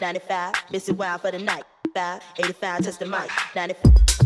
95, 0.00 0.54
miss 0.70 0.88
it 0.88 0.96
wild 0.96 1.20
for 1.20 1.30
the 1.30 1.38
night. 1.38 1.64
5, 1.94 2.22
85, 2.38 2.84
touch 2.84 2.98
the 2.98 3.06
mic. 3.06 3.30
95. 3.54 4.25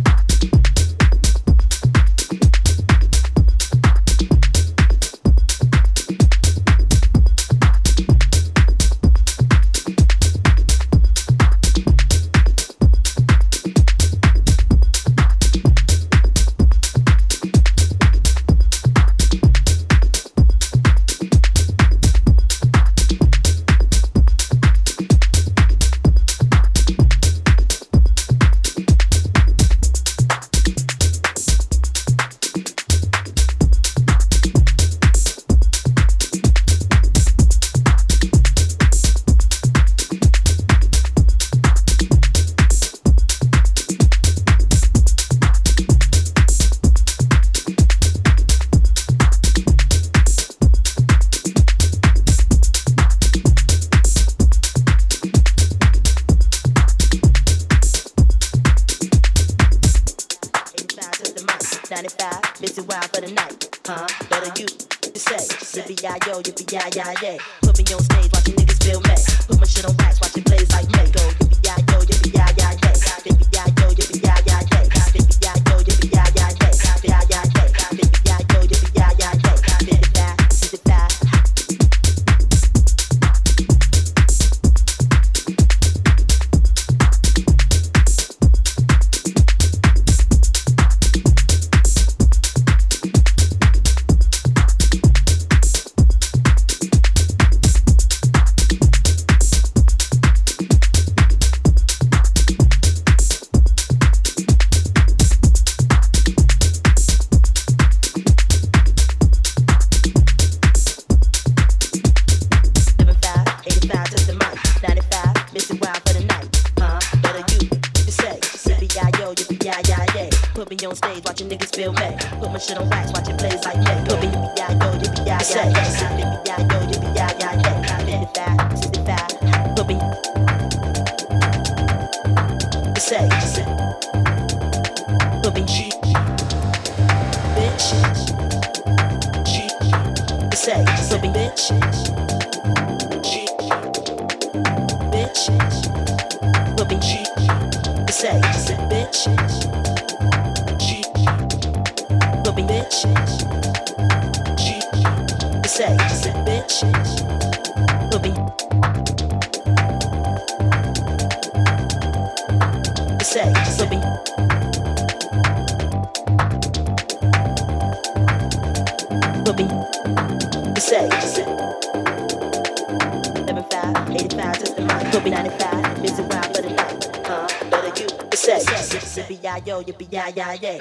Yay. 180.62 180.78